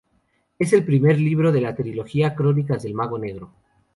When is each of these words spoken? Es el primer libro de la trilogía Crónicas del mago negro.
Es 0.57 0.73
el 0.73 0.83
primer 0.83 1.19
libro 1.19 1.51
de 1.51 1.61
la 1.61 1.75
trilogía 1.75 2.33
Crónicas 2.33 2.81
del 2.81 2.95
mago 2.95 3.19
negro. 3.19 3.51